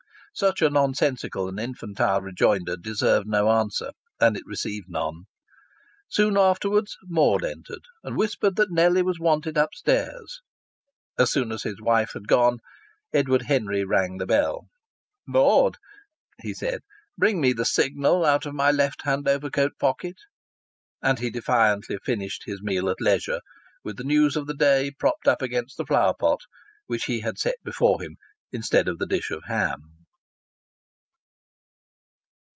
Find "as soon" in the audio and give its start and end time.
11.19-11.51